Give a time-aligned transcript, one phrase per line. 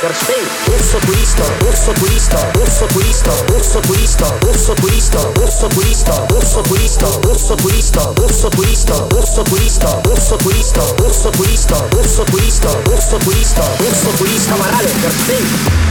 [0.00, 7.56] urso purista, urso purista, urso purista, urso purista, urso purista, urso purista, urso purista, urso
[7.56, 14.56] purista, urso purista, urso purista, urso purista, urso purista, urso purista, urso purista, urso purista,
[14.56, 15.88] morale, perfetto.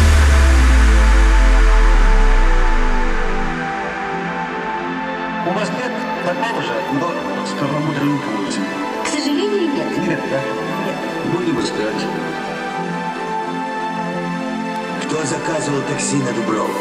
[5.47, 5.91] У вас нет
[6.25, 8.59] такого же, но с кровомудренным пути?
[9.03, 10.07] К сожалению, нет.
[10.07, 10.41] Нет, да?
[11.31, 12.05] Будем искать.
[15.17, 16.79] Кто заказывал такси на Дубровку?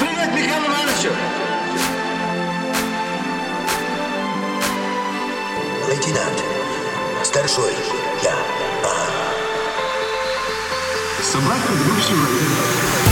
[0.00, 1.10] Привет, Михаил Иванович!
[5.88, 6.42] Лейтенант.
[7.22, 7.74] Старшой.
[8.22, 8.34] Я.
[11.22, 13.11] Собака друг человека.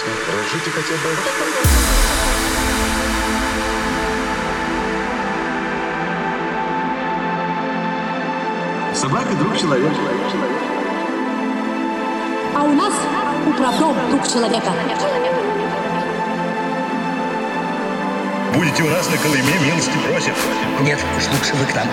[0.00, 0.12] Ясно.
[0.34, 1.08] Разжите хотя бы...
[8.94, 9.94] Собака друг человека.
[12.54, 12.94] А у нас
[13.46, 14.72] управдом друг человека.
[18.54, 20.34] Будете у нас на Колыме, милости просим.
[20.80, 21.88] Нет, уж лучше вы к нам.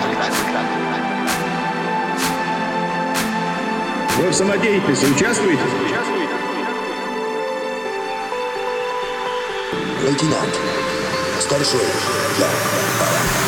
[4.16, 6.17] Вы в самодеятельности участвуете?
[10.08, 10.58] лейтенант.
[11.38, 11.80] Старшой,
[12.38, 13.47] я.